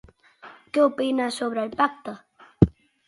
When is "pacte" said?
1.83-2.15